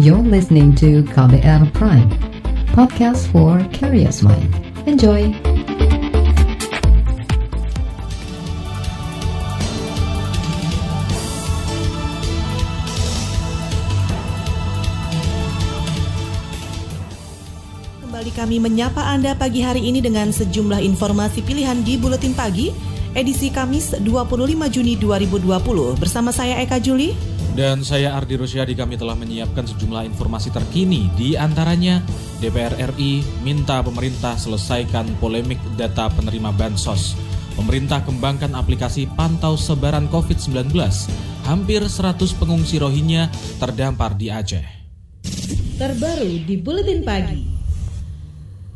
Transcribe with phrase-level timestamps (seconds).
[0.00, 2.08] You're listening to KBR Prime,
[2.72, 4.48] podcast for curious mind.
[4.88, 5.28] Enjoy!
[18.00, 22.72] Kembali kami menyapa Anda pagi hari ini dengan sejumlah informasi pilihan di Buletin Pagi,
[23.12, 24.08] edisi Kamis 25
[24.72, 26.00] Juni 2020.
[26.00, 27.29] Bersama saya Eka Juli.
[27.60, 32.00] Dan saya Ardi Rusyadi kami telah menyiapkan sejumlah informasi terkini di antaranya
[32.40, 37.12] DPR RI minta pemerintah selesaikan polemik data penerima bansos.
[37.60, 40.72] Pemerintah kembangkan aplikasi pantau sebaran COVID-19.
[41.44, 43.28] Hampir 100 pengungsi Rohingya
[43.60, 44.64] terdampar di Aceh.
[45.76, 47.60] Terbaru di Buletin Pagi.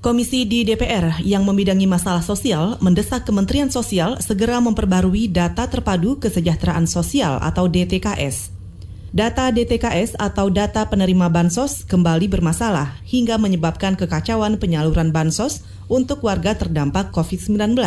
[0.04, 6.84] Komisi di DPR yang membidangi masalah sosial mendesak Kementerian Sosial segera memperbarui data terpadu kesejahteraan
[6.84, 8.53] sosial atau DTKS.
[9.14, 16.58] Data DTKS atau data penerima bansos kembali bermasalah hingga menyebabkan kekacauan penyaluran bansos untuk warga
[16.58, 17.78] terdampak COVID-19.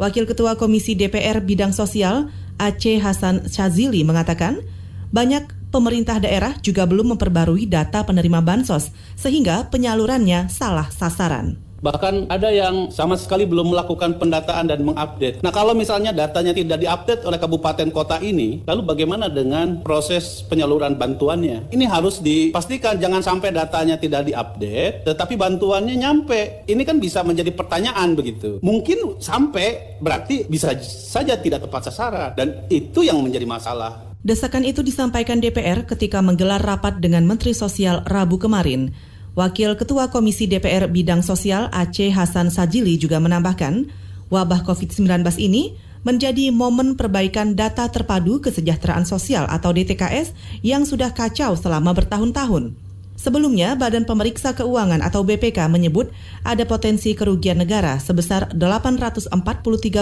[0.00, 4.64] Wakil Ketua Komisi DPR Bidang Sosial Aceh Hasan Shazili mengatakan,
[5.12, 8.88] banyak pemerintah daerah juga belum memperbarui data penerima bansos
[9.20, 11.67] sehingga penyalurannya salah sasaran.
[11.78, 15.40] Bahkan ada yang sama sekali belum melakukan pendataan dan mengupdate.
[15.46, 20.98] Nah kalau misalnya datanya tidak diupdate oleh kabupaten kota ini, lalu bagaimana dengan proses penyaluran
[20.98, 21.70] bantuannya?
[21.70, 26.66] Ini harus dipastikan jangan sampai datanya tidak diupdate, tetapi bantuannya nyampe.
[26.66, 28.58] Ini kan bisa menjadi pertanyaan begitu.
[28.58, 34.08] Mungkin sampai berarti bisa saja tidak tepat sasaran dan itu yang menjadi masalah.
[34.18, 38.90] Desakan itu disampaikan DPR ketika menggelar rapat dengan Menteri Sosial Rabu kemarin.
[39.38, 43.86] Wakil Ketua Komisi DPR Bidang Sosial Aceh Hasan Sajili juga menambahkan,
[44.34, 45.06] wabah COVID-19
[45.38, 50.34] ini menjadi momen perbaikan data terpadu kesejahteraan sosial atau DTKS
[50.66, 52.74] yang sudah kacau selama bertahun-tahun.
[53.14, 56.10] Sebelumnya, Badan Pemeriksa Keuangan atau BPK menyebut
[56.42, 59.30] ada potensi kerugian negara sebesar 843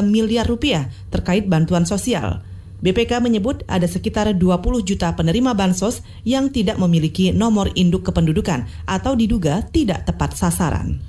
[0.00, 2.40] miliar rupiah terkait bantuan sosial.
[2.84, 4.40] BPK menyebut ada sekitar 20
[4.84, 11.00] juta penerima bansos yang tidak memiliki nomor induk kependudukan atau diduga tidak tepat sasaran.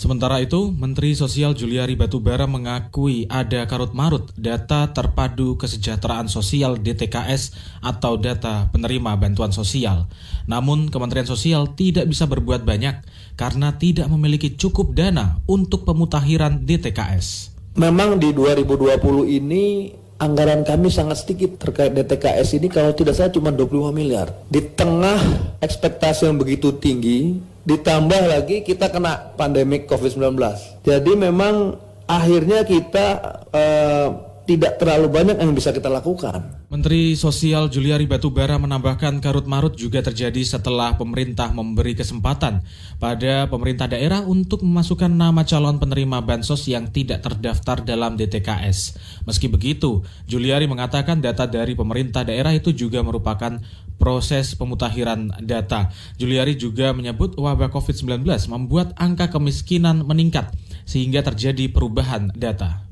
[0.00, 7.52] Sementara itu, Menteri Sosial Juliari Batubara mengakui ada karut-marut data terpadu kesejahteraan sosial DTKS
[7.84, 10.08] atau data penerima bantuan sosial.
[10.48, 13.04] Namun, Kementerian Sosial tidak bisa berbuat banyak
[13.36, 17.52] karena tidak memiliki cukup dana untuk pemutakhiran DTKS.
[17.76, 23.50] Memang di 2020 ini anggaran kami sangat sedikit terkait DTKS ini kalau tidak salah cuma
[23.50, 24.28] 25 miliar.
[24.52, 25.18] Di tengah
[25.64, 30.36] ekspektasi yang begitu tinggi, ditambah lagi kita kena pandemik COVID-19.
[30.84, 33.06] Jadi memang akhirnya kita
[33.48, 34.08] uh,
[34.44, 36.59] tidak terlalu banyak yang bisa kita lakukan.
[36.70, 42.62] Menteri Sosial Juliari Batubara menambahkan karut marut juga terjadi setelah pemerintah memberi kesempatan
[43.02, 48.94] pada pemerintah daerah untuk memasukkan nama calon penerima bansos yang tidak terdaftar dalam DTKS.
[49.26, 53.58] Meski begitu, Juliari mengatakan data dari pemerintah daerah itu juga merupakan
[53.98, 55.90] proses pemutakhiran data.
[56.22, 60.54] Juliari juga menyebut wabah COVID-19 membuat angka kemiskinan meningkat
[60.86, 62.89] sehingga terjadi perubahan data.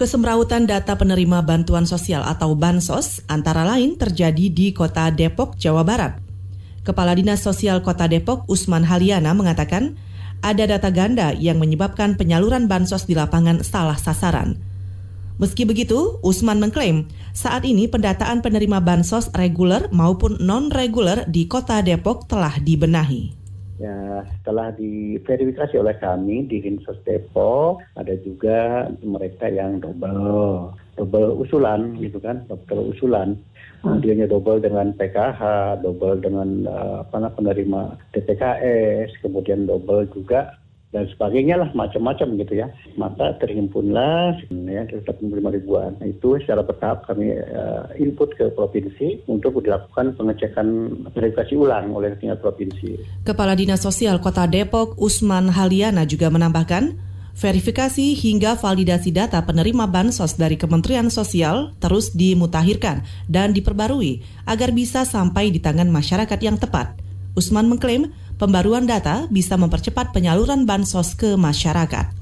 [0.00, 6.16] Kesemrautan data penerima bantuan sosial atau bansos antara lain terjadi di kota Depok, Jawa Barat.
[6.88, 10.00] Kepala Dinas Sosial Kota Depok, Usman Haliana, mengatakan
[10.40, 14.56] ada data ganda yang menyebabkan penyaluran bansos di lapangan salah sasaran.
[15.36, 17.04] Meski begitu, Usman mengklaim
[17.36, 23.39] saat ini pendataan penerima bansos reguler maupun non-reguler di kota Depok telah dibenahi.
[23.80, 31.96] Ya, setelah diverifikasi oleh kami di Dinsos Depok, ada juga mereka yang double, double usulan
[31.96, 33.40] gitu kan, double usulan.
[33.80, 35.40] Dianya double dengan PKH,
[35.80, 42.66] double dengan uh, apa penerima DTKS, kemudian double juga dan sebagainya lah macam-macam gitu ya
[42.98, 49.62] maka terhimpunlah ya 85 ribuan nah, itu secara bertahap kami uh, input ke provinsi untuk
[49.62, 50.66] dilakukan pengecekan
[51.14, 53.22] verifikasi ulang oleh tingkat provinsi.
[53.22, 56.98] Kepala Dinas Sosial Kota Depok Usman Haliana juga menambahkan
[57.38, 65.06] verifikasi hingga validasi data penerima bansos dari Kementerian Sosial terus dimutakhirkan dan diperbarui agar bisa
[65.06, 66.98] sampai di tangan masyarakat yang tepat.
[67.38, 68.10] Usman mengklaim
[68.40, 72.16] pembaruan data bisa mempercepat penyaluran bansos ke masyarakat.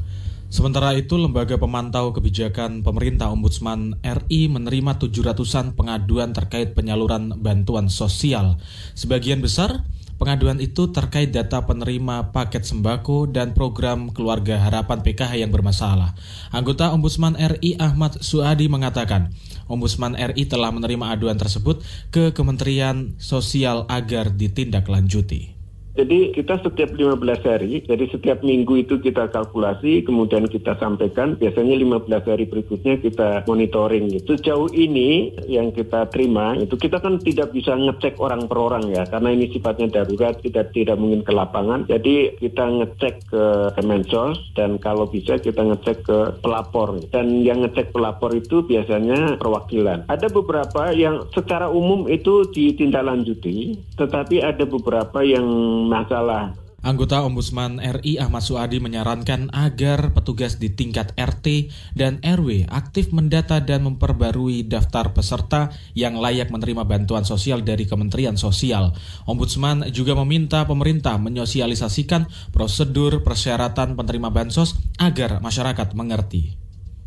[0.51, 8.59] Sementara itu, Lembaga Pemantau Kebijakan Pemerintah Ombudsman RI menerima 700-an pengaduan terkait penyaluran bantuan sosial.
[8.99, 9.87] Sebagian besar
[10.19, 16.19] Pengaduan itu terkait data penerima paket sembako dan program keluarga harapan PKH yang bermasalah.
[16.51, 19.31] Anggota Ombudsman RI Ahmad Suadi mengatakan,
[19.71, 25.58] Ombudsman RI telah menerima aduan tersebut ke Kementerian Sosial agar ditindaklanjuti.
[25.99, 31.75] Jadi kita setiap 15 hari, jadi setiap minggu itu kita kalkulasi, kemudian kita sampaikan, biasanya
[31.75, 34.15] 15 hari berikutnya kita monitoring.
[34.15, 38.95] Itu jauh ini yang kita terima, itu kita kan tidak bisa ngecek orang per orang
[38.95, 41.83] ya, karena ini sifatnya darurat, tidak tidak mungkin ke lapangan.
[41.91, 47.03] Jadi kita ngecek ke Kemensos, dan kalau bisa kita ngecek ke pelapor.
[47.11, 50.07] Dan yang ngecek pelapor itu biasanya perwakilan.
[50.07, 55.47] Ada beberapa yang secara umum itu ditindaklanjuti, tetapi ada beberapa yang
[55.89, 56.69] masalah.
[56.79, 63.59] Anggota Ombudsman RI Ahmad Suadi menyarankan agar petugas di tingkat RT dan RW aktif mendata
[63.59, 68.95] dan memperbarui daftar peserta yang layak menerima bantuan sosial dari Kementerian Sosial.
[69.27, 76.55] Ombudsman juga meminta pemerintah menyosialisasikan prosedur persyaratan penerima bansos agar masyarakat mengerti.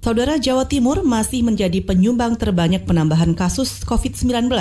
[0.03, 4.51] Saudara Jawa Timur masih menjadi penyumbang terbanyak penambahan kasus COVID-19.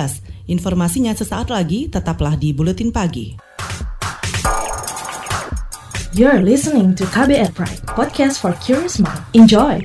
[0.47, 3.50] Informasinya sesaat lagi, tetaplah di Buletin Pagi.
[6.11, 9.23] You're listening to KBR Pride, podcast for curious mind.
[9.31, 9.79] Enjoy!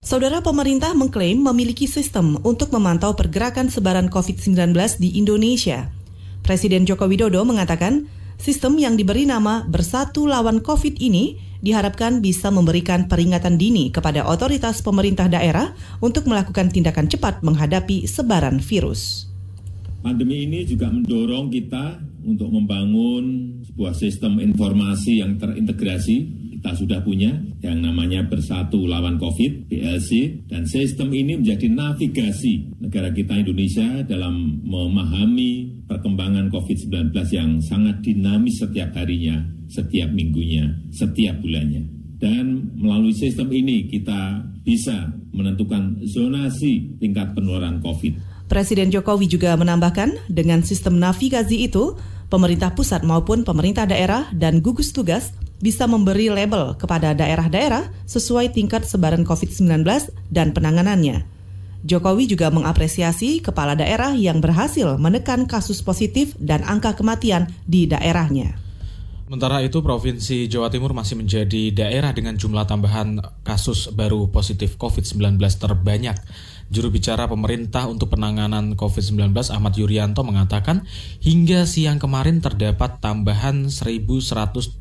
[0.00, 6.03] Saudara pemerintah mengklaim memiliki sistem untuk memantau pergerakan sebaran COVID-19 di Indonesia.
[6.44, 8.04] Presiden Joko Widodo mengatakan
[8.36, 14.84] sistem yang diberi nama Bersatu Lawan COVID ini diharapkan bisa memberikan peringatan dini kepada otoritas
[14.84, 15.72] pemerintah daerah
[16.04, 19.32] untuk melakukan tindakan cepat menghadapi sebaran virus.
[20.04, 27.28] Pandemi ini juga mendorong kita untuk membangun sebuah sistem informasi yang terintegrasi kita sudah punya
[27.60, 34.64] yang namanya Bersatu Lawan COVID, BLC, dan sistem ini menjadi navigasi negara kita Indonesia dalam
[34.64, 41.84] memahami perkembangan COVID-19 yang sangat dinamis setiap harinya, setiap minggunya, setiap bulannya.
[42.16, 48.48] Dan melalui sistem ini kita bisa menentukan zonasi tingkat penularan COVID.
[48.48, 52.00] Presiden Jokowi juga menambahkan, dengan sistem navigasi itu,
[52.32, 58.84] pemerintah pusat maupun pemerintah daerah dan gugus tugas bisa memberi label kepada daerah-daerah sesuai tingkat
[58.84, 59.80] sebaran COVID-19
[60.28, 61.24] dan penanganannya.
[61.84, 68.60] Jokowi juga mengapresiasi kepala daerah yang berhasil menekan kasus positif dan angka kematian di daerahnya.
[69.24, 75.40] Sementara itu, Provinsi Jawa Timur masih menjadi daerah dengan jumlah tambahan kasus baru positif COVID-19
[75.40, 76.16] terbanyak.
[76.72, 80.88] Juru bicara pemerintah untuk penanganan COVID-19 Ahmad Yuryanto mengatakan
[81.20, 84.80] hingga siang kemarin terdapat tambahan 1.113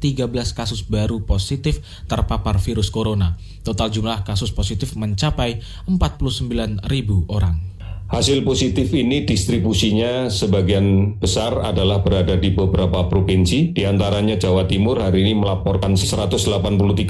[0.56, 3.36] kasus baru positif terpapar virus corona.
[3.68, 5.60] Total jumlah kasus positif mencapai
[5.90, 6.84] 49.000
[7.28, 7.73] orang.
[8.14, 15.02] Hasil positif ini distribusinya sebagian besar adalah berada di beberapa provinsi, di antaranya Jawa Timur
[15.02, 16.38] hari ini melaporkan 183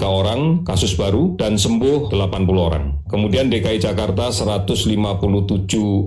[0.08, 3.04] orang kasus baru dan sembuh 80 orang.
[3.12, 4.96] Kemudian DKI Jakarta 157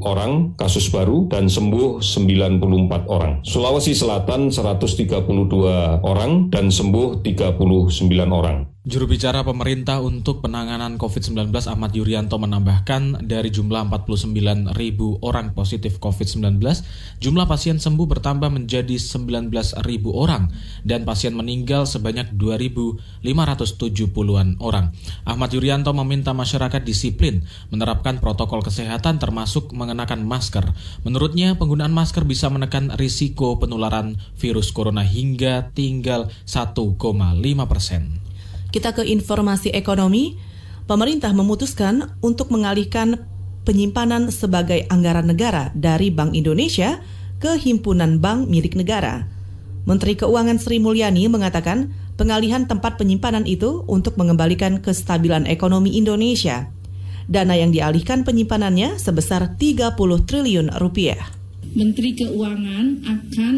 [0.00, 3.44] orang kasus baru dan sembuh 94 orang.
[3.44, 5.12] Sulawesi Selatan 132
[6.08, 8.00] orang dan sembuh 39
[8.32, 8.75] orang.
[8.86, 15.98] Juru bicara pemerintah untuk penanganan COVID-19 Ahmad Yuryanto menambahkan dari jumlah 49 ribu orang positif
[15.98, 16.62] COVID-19,
[17.18, 19.50] jumlah pasien sembuh bertambah menjadi 19
[19.82, 20.54] ribu orang
[20.86, 24.94] dan pasien meninggal sebanyak 2.570-an orang.
[25.26, 27.42] Ahmad Yuryanto meminta masyarakat disiplin
[27.74, 30.62] menerapkan protokol kesehatan termasuk mengenakan masker.
[31.02, 36.86] Menurutnya penggunaan masker bisa menekan risiko penularan virus corona hingga tinggal 1,5
[37.66, 38.25] persen.
[38.70, 40.38] Kita ke informasi ekonomi.
[40.86, 43.26] Pemerintah memutuskan untuk mengalihkan
[43.66, 47.02] penyimpanan sebagai anggaran negara dari Bank Indonesia
[47.42, 49.26] ke himpunan bank milik negara.
[49.86, 56.70] Menteri Keuangan Sri Mulyani mengatakan pengalihan tempat penyimpanan itu untuk mengembalikan kestabilan ekonomi Indonesia.
[57.26, 61.34] Dana yang dialihkan penyimpanannya sebesar 30 triliun rupiah.
[61.74, 63.54] Menteri Keuangan akan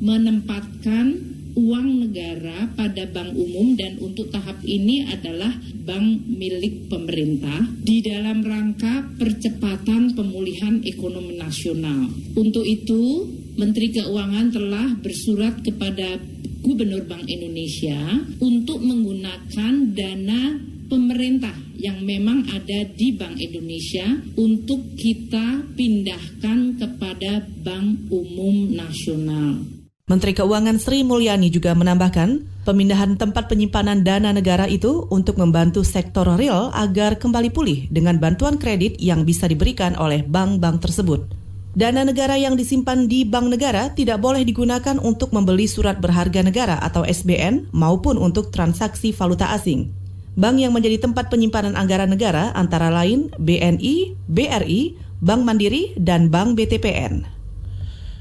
[0.00, 5.56] menempatkan uang negara pada bank umum dan untuk tahap ini adalah
[5.88, 12.12] bank milik pemerintah di dalam rangka percepatan pemulihan ekonomi nasional.
[12.36, 13.24] Untuk itu,
[13.56, 16.20] Menteri Keuangan telah bersurat kepada
[16.60, 20.60] Gubernur Bank Indonesia untuk menggunakan dana
[20.92, 29.75] pemerintah yang memang ada di Bank Indonesia untuk kita pindahkan kepada Bank Umum Nasional.
[30.06, 36.22] Menteri Keuangan Sri Mulyani juga menambahkan, pemindahan tempat penyimpanan dana negara itu untuk membantu sektor
[36.38, 41.26] real agar kembali pulih dengan bantuan kredit yang bisa diberikan oleh bank-bank tersebut.
[41.74, 46.78] Dana negara yang disimpan di bank negara tidak boleh digunakan untuk membeli surat berharga negara
[46.86, 49.90] atau SBN maupun untuk transaksi valuta asing.
[50.38, 56.54] Bank yang menjadi tempat penyimpanan anggaran negara antara lain BNI, BRI, Bank Mandiri, dan Bank
[56.54, 57.35] BTPN.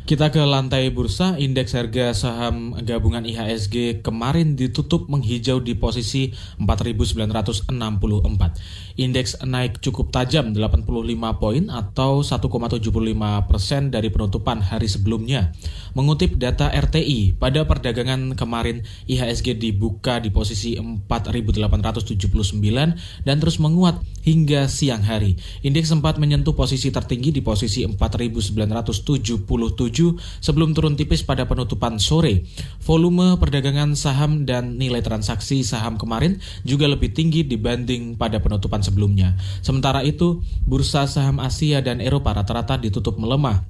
[0.05, 6.29] Kita ke lantai bursa, indeks harga saham gabungan IHSG kemarin ditutup menghijau di posisi
[6.61, 7.73] 4.964.
[8.95, 10.87] Indeks naik cukup tajam 85
[11.35, 12.79] poin atau 1,75
[13.43, 15.51] persen dari penutupan hari sebelumnya.
[15.91, 22.15] Mengutip data RTI, pada perdagangan kemarin IHSG dibuka di posisi 4.879
[23.27, 25.35] dan terus menguat hingga siang hari.
[25.59, 28.55] Indeks sempat menyentuh posisi tertinggi di posisi 4.977
[30.39, 32.47] sebelum turun tipis pada penutupan sore.
[32.79, 39.33] Volume perdagangan saham dan nilai transaksi saham kemarin juga lebih tinggi dibanding pada penutupan sebelumnya.
[39.65, 43.65] Sementara itu, bursa saham Asia dan Eropa rata-rata ditutup melemah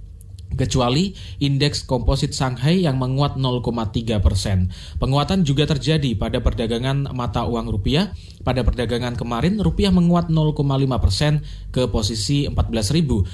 [0.55, 4.71] kecuali indeks komposit Shanghai yang menguat 0,3 persen.
[5.01, 8.13] Penguatan juga terjadi pada perdagangan mata uang rupiah.
[8.45, 10.55] Pada perdagangan kemarin, rupiah menguat 0,5
[11.01, 11.41] persen
[11.73, 13.25] ke posisi 14.184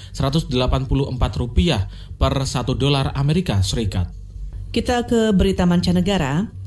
[1.37, 1.81] rupiah
[2.15, 4.07] per 1 dolar Amerika Serikat.
[4.71, 6.60] Kita ke berita mancanegara.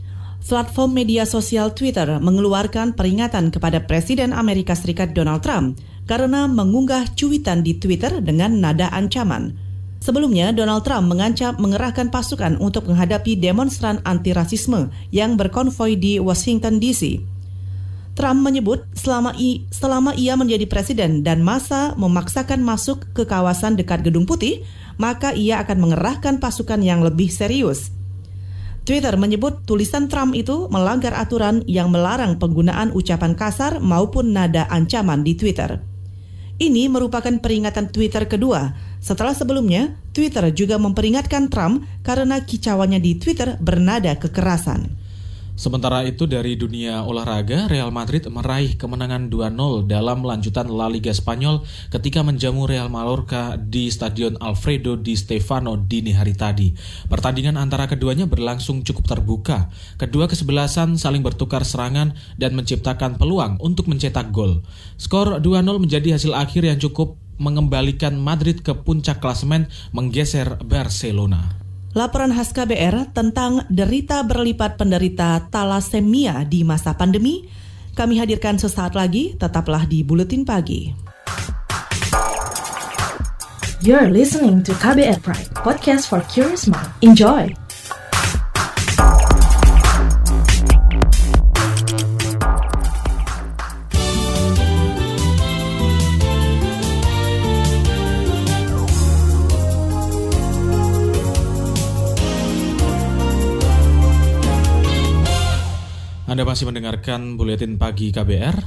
[0.44, 7.64] Platform media sosial Twitter mengeluarkan peringatan kepada Presiden Amerika Serikat Donald Trump karena mengunggah cuitan
[7.64, 9.56] di Twitter dengan nada ancaman.
[10.04, 17.24] Sebelumnya, Donald Trump mengancam mengerahkan pasukan untuk menghadapi demonstran anti-rasisme yang berkonvoi di Washington DC.
[18.12, 24.04] Trump menyebut selama, i, selama ia menjadi presiden dan masa memaksakan masuk ke kawasan dekat
[24.04, 24.60] Gedung Putih,
[25.00, 28.03] maka ia akan mengerahkan pasukan yang lebih serius.
[28.84, 35.24] Twitter menyebut tulisan Trump itu melanggar aturan yang melarang penggunaan ucapan kasar maupun nada ancaman
[35.24, 35.80] di Twitter.
[36.60, 43.56] Ini merupakan peringatan Twitter kedua setelah sebelumnya Twitter juga memperingatkan Trump karena kicauannya di Twitter
[43.56, 45.03] bernada kekerasan.
[45.54, 51.62] Sementara itu dari dunia olahraga, Real Madrid meraih kemenangan 2-0 dalam lanjutan La Liga Spanyol
[51.94, 56.74] ketika menjamu Real Mallorca di Stadion Alfredo di Stefano dini hari tadi.
[57.06, 59.70] Pertandingan antara keduanya berlangsung cukup terbuka.
[59.94, 64.66] Kedua kesebelasan saling bertukar serangan dan menciptakan peluang untuk mencetak gol.
[64.98, 71.63] Skor 2-0 menjadi hasil akhir yang cukup mengembalikan Madrid ke puncak klasemen menggeser Barcelona.
[71.94, 77.46] Laporan khas KBR tentang derita berlipat penderita talasemia di masa pandemi
[77.94, 80.90] kami hadirkan sesaat lagi, tetaplah di Buletin Pagi.
[83.86, 86.90] You're listening to KBR Pride, podcast for curious mind.
[87.06, 87.63] Enjoy!
[106.34, 108.58] Anda masih mendengarkan Buletin Pagi KBR.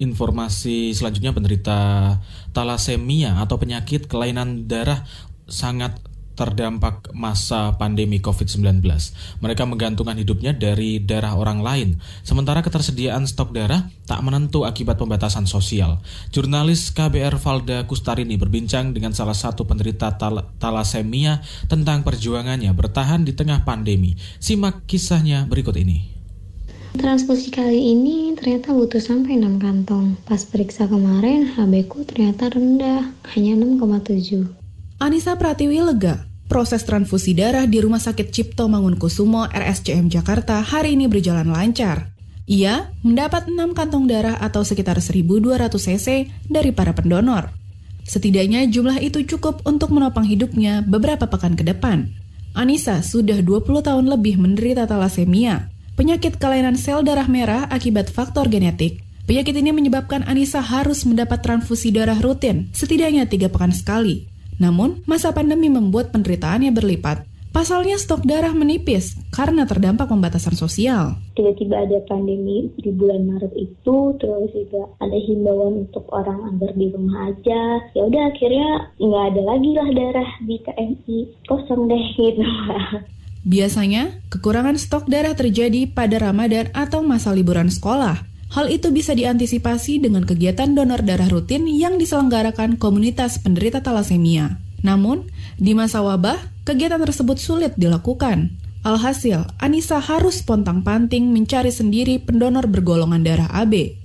[0.00, 2.16] Informasi selanjutnya penderita
[2.56, 5.04] talasemia atau penyakit kelainan darah
[5.44, 6.00] sangat
[6.40, 8.80] terdampak masa pandemi COVID-19.
[9.44, 15.44] Mereka menggantungkan hidupnya dari darah orang lain, sementara ketersediaan stok darah tak menentu akibat pembatasan
[15.44, 16.00] sosial.
[16.32, 23.36] Jurnalis KBR Valda Kustarini berbincang dengan salah satu penderita tal talasemia tentang perjuangannya bertahan di
[23.36, 24.16] tengah pandemi.
[24.40, 26.19] Simak kisahnya berikut ini.
[26.90, 30.18] Transfusi kali ini ternyata butuh sampai 6 kantong.
[30.26, 34.50] Pas periksa kemarin, HB ku ternyata rendah, hanya 6,7.
[34.98, 36.26] Anissa Pratiwi lega.
[36.50, 42.10] Proses transfusi darah di Rumah Sakit Cipto Mangunkusumo RSCM Jakarta hari ini berjalan lancar.
[42.50, 47.54] Ia mendapat 6 kantong darah atau sekitar 1200 cc dari para pendonor.
[48.02, 52.10] Setidaknya jumlah itu cukup untuk menopang hidupnya beberapa pekan ke depan.
[52.50, 55.69] Anissa sudah 20 tahun lebih menderita talasemia
[56.00, 59.04] penyakit kelainan sel darah merah akibat faktor genetik.
[59.28, 64.24] Penyakit ini menyebabkan Anissa harus mendapat transfusi darah rutin, setidaknya tiga pekan sekali.
[64.56, 67.28] Namun, masa pandemi membuat penderitaannya berlipat.
[67.52, 71.20] Pasalnya stok darah menipis karena terdampak pembatasan sosial.
[71.36, 76.88] Tiba-tiba ada pandemi di bulan Maret itu, terus juga ada himbauan untuk orang agar di
[76.96, 77.84] rumah aja.
[77.92, 82.40] Ya udah akhirnya nggak ada lagi lah darah di KMI, kosong deh gitu.
[83.40, 88.28] Biasanya, kekurangan stok darah terjadi pada Ramadan atau masa liburan sekolah.
[88.50, 94.58] Hal itu bisa diantisipasi dengan kegiatan donor darah rutin yang diselenggarakan komunitas penderita talasemia.
[94.82, 98.50] Namun, di masa wabah, kegiatan tersebut sulit dilakukan.
[98.80, 103.99] Alhasil, Anissa harus pontang-panting mencari sendiri pendonor bergolongan darah AB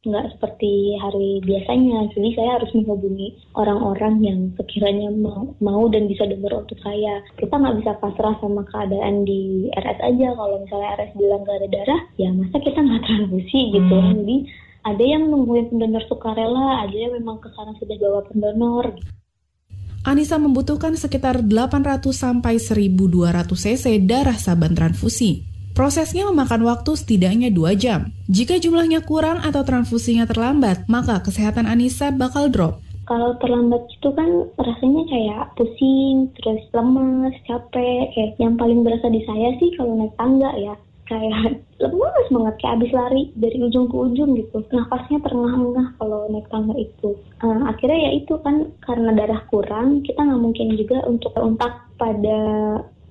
[0.00, 2.08] nggak seperti hari biasanya.
[2.16, 7.20] Jadi saya harus menghubungi orang-orang yang sekiranya mau, mau dan bisa dengar untuk saya.
[7.36, 10.28] Kita nggak bisa pasrah sama keadaan di RS aja.
[10.32, 13.96] Kalau misalnya RS bilang nggak ada darah, ya masa kita nggak transfusi gitu.
[14.00, 14.12] Hmm.
[14.24, 14.36] Jadi
[14.88, 18.96] ada yang nungguin pendonor sukarela, ada yang memang ke sana sudah bawa pendonor.
[20.00, 25.49] Anissa membutuhkan sekitar 800 sampai 1200 cc darah saban transfusi.
[25.70, 28.10] Prosesnya memakan waktu setidaknya 2 jam.
[28.26, 32.82] Jika jumlahnya kurang atau transfusinya terlambat, maka kesehatan Anissa bakal drop.
[33.06, 38.06] Kalau terlambat itu kan rasanya kayak pusing, terus lemes, capek.
[38.14, 40.74] Kayak yang paling berasa di saya sih kalau naik tangga ya.
[41.10, 44.62] Kayak lemes banget, kayak abis lari dari ujung ke ujung gitu.
[44.70, 47.18] Nafasnya terengah-engah kalau naik tangga itu.
[47.42, 52.38] Uh, akhirnya ya itu kan karena darah kurang, kita nggak mungkin juga untuk untak pada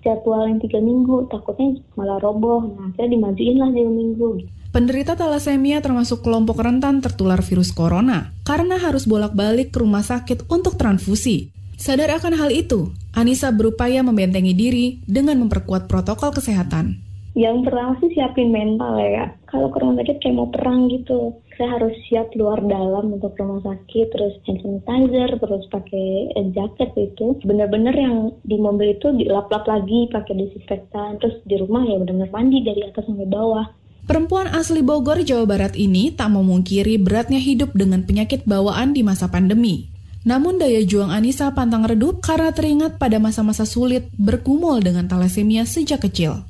[0.05, 2.63] jadwal yang tiga minggu takutnya malah roboh.
[2.65, 4.29] Nah akhirnya dimajuin lah dua minggu
[4.69, 10.77] Penderita talasemia termasuk kelompok rentan tertular virus corona karena harus bolak-balik ke rumah sakit untuk
[10.77, 11.49] transfusi.
[11.73, 18.09] Sadar akan hal itu, Anissa berupaya membentengi diri dengan memperkuat protokol kesehatan yang pertama sih
[18.13, 19.29] siapin mental ya.
[19.49, 21.37] Kalau ke rumah sakit kayak mau perang gitu.
[21.59, 27.35] Saya harus siap luar dalam untuk rumah sakit terus hand sanitizer terus pakai jaket itu
[27.43, 31.19] bener-bener yang di mobil itu dilap-lap lagi pakai disinfektan.
[31.19, 33.67] Terus di rumah ya bener-bener mandi dari atas sampai bawah.
[34.09, 39.29] Perempuan asli Bogor, Jawa Barat ini tak memungkiri beratnya hidup dengan penyakit bawaan di masa
[39.29, 39.93] pandemi.
[40.25, 46.09] Namun daya juang Anissa pantang redup karena teringat pada masa-masa sulit berkumul dengan talasemia sejak
[46.09, 46.41] kecil.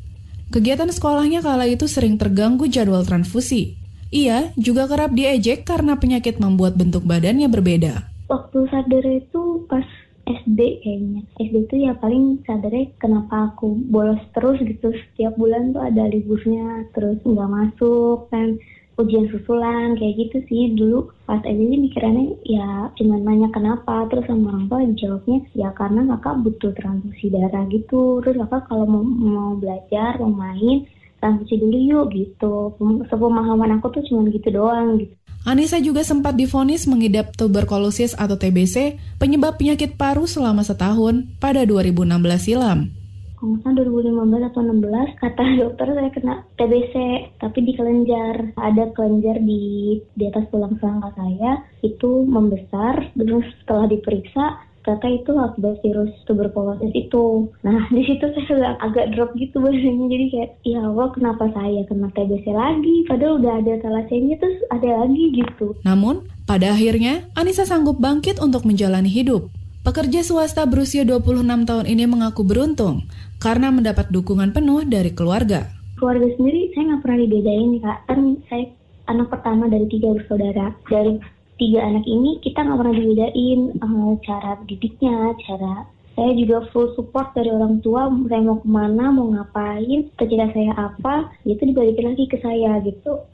[0.50, 3.78] Kegiatan sekolahnya kala itu sering terganggu jadwal transfusi.
[4.10, 8.10] Ia juga kerap diejek karena penyakit membuat bentuk badannya berbeda.
[8.34, 9.86] Waktu sadar itu pas
[10.26, 11.22] SD kayaknya.
[11.38, 14.90] SD itu ya paling sadarnya kenapa aku bolos terus gitu.
[14.90, 18.58] Setiap bulan tuh ada liburnya, terus nggak masuk kan
[19.00, 20.76] ujian susulan kayak gitu sih.
[20.76, 26.04] Dulu pas SD mikirannya ya cuma nanya kenapa terus sama orang tua jawabnya ya karena
[26.16, 28.20] kakak butuh transfusi darah gitu.
[28.22, 30.84] Terus kakak kalau mau, mau belajar mau main
[31.24, 32.76] transfusi dulu yuk gitu.
[33.08, 35.16] Sepemahaman aku tuh cuma gitu doang gitu.
[35.48, 42.20] Anissa juga sempat difonis mengidap tuberkulosis atau TBC, penyebab penyakit paru selama setahun pada 2016
[42.44, 42.99] silam
[43.40, 46.96] kalau misalnya 2015 atau 16 kata dokter saya kena TBC
[47.40, 53.88] tapi di kelenjar ada kelenjar di di atas tulang selangka saya itu membesar terus setelah
[53.88, 57.52] diperiksa ternyata itu akibat virus tuberkulosis itu.
[57.62, 61.82] Nah di situ saya sudah agak drop gitu bahasanya jadi kayak ya Allah kenapa saya
[61.86, 65.78] kena TBC lagi padahal udah ada thalassemia terus ada lagi gitu.
[65.86, 69.52] Namun pada akhirnya Anissa sanggup bangkit untuk menjalani hidup.
[69.90, 73.10] Pekerja swasta berusia 26 tahun ini mengaku beruntung
[73.42, 75.66] karena mendapat dukungan penuh dari keluarga.
[75.98, 78.20] Keluarga sendiri saya nggak pernah dibedain kak, kan
[78.54, 78.70] saya
[79.10, 80.78] anak pertama dari tiga bersaudara.
[80.86, 81.18] Dari
[81.58, 87.34] tiga anak ini kita nggak pernah dibedain uh, cara didiknya, cara saya juga full support
[87.34, 92.30] dari orang tua saya mau ke mana mau ngapain cita saya apa itu dibalikin lagi
[92.30, 93.26] ke saya gitu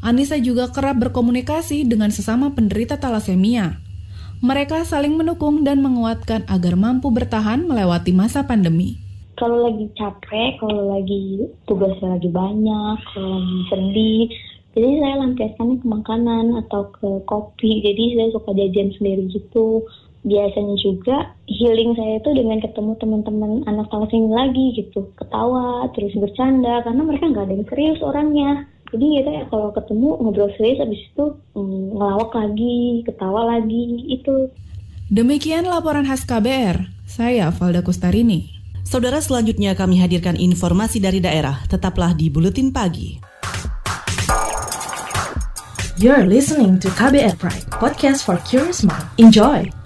[0.00, 3.83] Anissa juga kerap berkomunikasi dengan sesama penderita talasemia
[4.44, 9.00] mereka saling mendukung dan menguatkan agar mampu bertahan melewati masa pandemi
[9.34, 14.24] kalau lagi capek, kalau lagi tugasnya lagi banyak, kalau lagi sedih,
[14.74, 17.78] jadi saya lampiaskannya ke makanan atau ke kopi.
[17.86, 19.86] Jadi saya suka jajan sendiri gitu.
[20.24, 25.06] Biasanya juga healing saya itu dengan ketemu teman-teman anak kelas ini lagi gitu.
[25.14, 28.66] Ketawa, terus bercanda, karena mereka nggak ada yang serius orangnya.
[28.94, 31.26] Jadi kita ya kalau ketemu ngobrol serius, habis itu
[31.58, 34.54] hmm, ngelawak lagi, ketawa lagi, itu.
[35.10, 36.94] Demikian laporan khas KBR.
[37.02, 38.54] Saya Valda Kustarini.
[38.86, 41.66] Saudara selanjutnya kami hadirkan informasi dari daerah.
[41.66, 43.18] Tetaplah di Buletin Pagi.
[45.98, 49.10] You're listening to KBR Pride, podcast for curious mind.
[49.18, 49.83] Enjoy!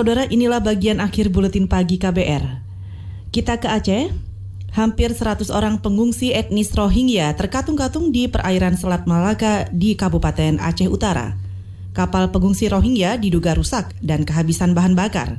[0.00, 2.64] Saudara, inilah bagian akhir buletin pagi KBR.
[3.36, 4.08] Kita ke Aceh.
[4.72, 11.36] Hampir 100 orang pengungsi etnis Rohingya terkatung-katung di perairan Selat Malaka di Kabupaten Aceh Utara.
[11.92, 15.36] Kapal pengungsi Rohingya diduga rusak dan kehabisan bahan bakar.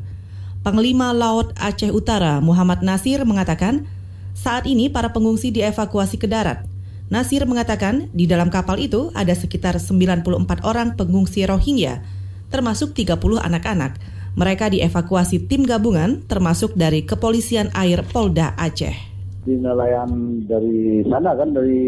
[0.62, 3.90] Panglima Laut Aceh Utara Muhammad Nasir mengatakan,
[4.38, 6.70] Saat ini para pengungsi dievakuasi ke darat.
[7.10, 10.22] Nasir mengatakan di dalam kapal itu ada sekitar 94
[10.62, 12.06] orang pengungsi Rohingya,
[12.54, 14.11] termasuk 30 anak-anak.
[14.32, 18.96] Mereka dievakuasi tim gabungan termasuk dari Kepolisian Air Polda Aceh.
[19.44, 21.80] Di nelayan dari sana kan dari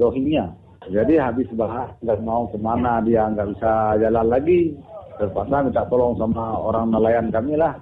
[0.00, 0.48] Rohingya.
[0.88, 4.72] Jadi habis bahas nggak mau ke mana dia nggak bisa jalan lagi.
[5.20, 7.76] Terpaksa minta tolong sama orang nelayan kami lah.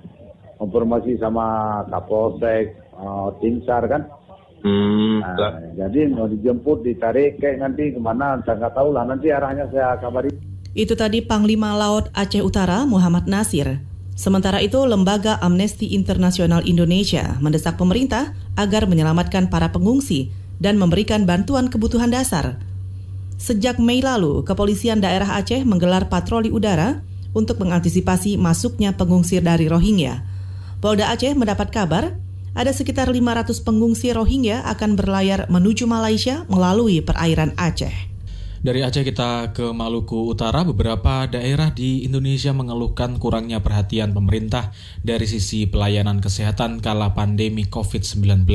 [0.59, 4.03] Informasi sama Kapolsek, uh, tim SAR kan.
[4.59, 9.07] Hmm, nah, jadi mau dijemput, ditarik kayak nanti ke mana, saya nggak tahu lah.
[9.07, 10.35] Nanti arahnya saya kabari.
[10.75, 13.88] Itu tadi Panglima Laut Aceh Utara Muhammad Nasir.
[14.19, 21.71] Sementara itu, Lembaga Amnesty Internasional Indonesia mendesak pemerintah agar menyelamatkan para pengungsi dan memberikan bantuan
[21.71, 22.59] kebutuhan dasar.
[23.39, 30.27] Sejak Mei lalu, Kepolisian Daerah Aceh menggelar patroli udara untuk mengantisipasi masuknya pengungsi dari Rohingya.
[30.83, 32.19] Polda Aceh mendapat kabar
[32.59, 38.18] ada sekitar 500 pengungsi Rohingya akan berlayar menuju Malaysia melalui perairan Aceh.
[38.59, 45.31] Dari Aceh kita ke Maluku Utara, beberapa daerah di Indonesia mengeluhkan kurangnya perhatian pemerintah dari
[45.31, 48.51] sisi pelayanan kesehatan kala pandemi COVID-19.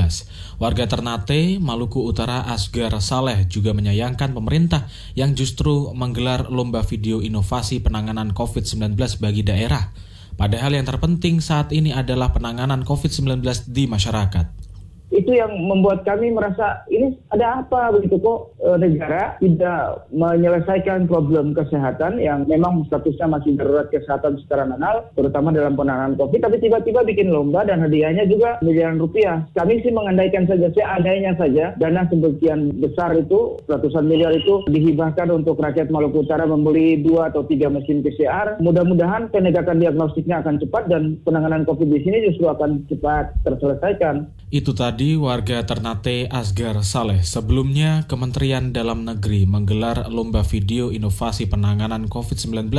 [0.60, 7.80] Warga Ternate, Maluku Utara Asgar Saleh juga menyayangkan pemerintah yang justru menggelar lomba video inovasi
[7.80, 9.96] penanganan COVID-19 bagi daerah.
[10.36, 13.40] Padahal yang terpenting saat ini adalah penanganan COVID-19
[13.72, 14.73] di masyarakat
[15.14, 18.18] itu yang membuat kami merasa ini ada apa begitu?
[18.18, 25.06] Kok e, negara tidak menyelesaikan problem kesehatan yang memang statusnya masih darurat kesehatan secara nasional
[25.14, 29.46] terutama dalam penanganan COVID tapi tiba-tiba bikin lomba dan hadiahnya juga miliaran rupiah.
[29.54, 35.62] Kami sih mengandaikan saja seadanya saja dana sebagian besar itu ratusan miliar itu dihibahkan untuk
[35.62, 41.22] rakyat Maluku Utara membeli dua atau tiga mesin PCR mudah-mudahan penegakan diagnostiknya akan cepat dan
[41.22, 47.26] penanganan COVID di sini justru akan cepat terselesaikan itu tadi warga Ternate Asgar Saleh.
[47.26, 52.70] Sebelumnya, Kementerian Dalam Negeri menggelar lomba video inovasi penanganan COVID-19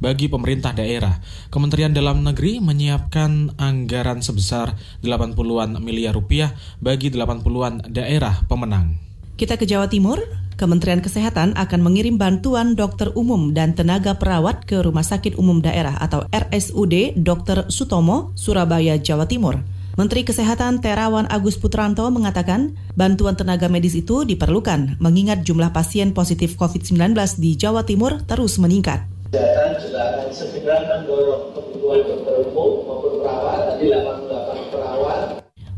[0.00, 1.20] bagi pemerintah daerah.
[1.52, 8.96] Kementerian Dalam Negeri menyiapkan anggaran sebesar 80-an miliar rupiah bagi 80-an daerah pemenang.
[9.36, 10.24] Kita ke Jawa Timur,
[10.56, 16.00] Kementerian Kesehatan akan mengirim bantuan dokter umum dan tenaga perawat ke Rumah Sakit Umum Daerah
[16.00, 17.68] atau RSUD Dr.
[17.68, 19.79] Sutomo, Surabaya, Jawa Timur.
[19.98, 26.54] Menteri Kesehatan Terawan Agus Putranto mengatakan bantuan tenaga medis itu diperlukan mengingat jumlah pasien positif
[26.54, 27.10] COVID-19
[27.42, 29.02] di Jawa Timur terus meningkat.
[29.34, 35.22] Kesehatan juga akan segera mendorong kebutuhan dokter umum maupun perawat, tadi 88 perawat.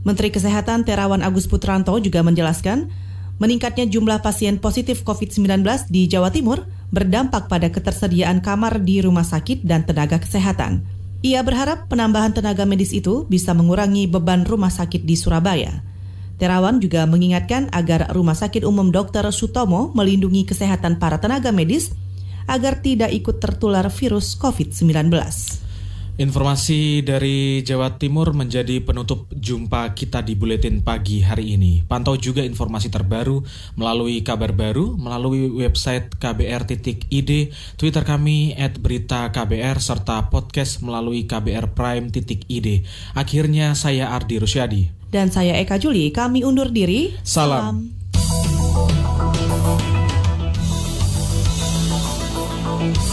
[0.04, 2.92] Menteri Kesehatan Terawan Agus Putranto juga menjelaskan
[3.40, 9.64] meningkatnya jumlah pasien positif COVID-19 di Jawa Timur berdampak pada ketersediaan kamar di rumah sakit
[9.64, 11.01] dan tenaga kesehatan.
[11.22, 15.86] Ia berharap penambahan tenaga medis itu bisa mengurangi beban rumah sakit di Surabaya.
[16.42, 19.30] Terawan juga mengingatkan agar Rumah Sakit Umum Dr.
[19.30, 21.94] Sutomo melindungi kesehatan para tenaga medis
[22.50, 25.61] agar tidak ikut tertular virus COVID-19.
[26.20, 31.80] Informasi dari Jawa Timur menjadi penutup jumpa kita di Buletin Pagi hari ini.
[31.88, 33.40] Pantau juga informasi terbaru
[33.80, 37.30] melalui kabar baru, melalui website kbr.id,
[37.80, 42.68] Twitter kami at berita KBR, serta podcast melalui kbrprime.id.
[43.16, 44.82] Akhirnya saya Ardi Rusyadi.
[45.08, 47.16] Dan saya Eka Juli, kami undur diri.
[47.24, 47.88] Salam.
[52.82, 53.12] Salam.